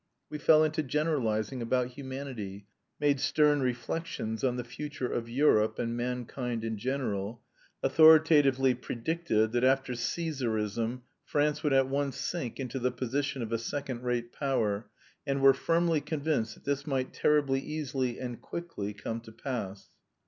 We 0.31 0.39
fell 0.39 0.63
into 0.63 0.81
generalising 0.81 1.61
about 1.61 1.89
humanity, 1.89 2.65
made 2.99 3.19
stern 3.19 3.61
reflections 3.61 4.43
on 4.43 4.55
the 4.57 4.63
future 4.63 5.13
of 5.13 5.29
Europe 5.29 5.77
and 5.77 5.95
mankind 5.95 6.63
in 6.63 6.79
general, 6.79 7.43
authoritatively 7.83 8.73
predicted 8.73 9.51
that 9.51 9.63
after 9.63 9.93
Cæsarism 9.93 11.01
France 11.23 11.61
would 11.61 11.73
at 11.73 11.87
once 11.87 12.17
sink 12.17 12.59
into 12.59 12.79
the 12.79 12.89
position 12.91 13.43
of 13.43 13.51
a 13.51 13.59
second 13.59 14.01
rate 14.01 14.31
power, 14.33 14.89
and 15.27 15.39
were 15.39 15.53
firmly 15.53 16.01
convinced 16.01 16.55
that 16.55 16.63
this 16.63 16.87
might 16.87 17.13
terribly 17.13 17.59
easily 17.59 18.19
and 18.19 18.41
quickly 18.41 18.95
come 18.95 19.21
to 19.21 19.31
pass. 19.31 19.91